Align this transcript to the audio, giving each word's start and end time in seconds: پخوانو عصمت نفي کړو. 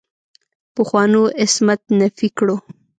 پخوانو 0.75 1.21
عصمت 1.41 1.81
نفي 1.99 2.27
کړو. 2.37 2.57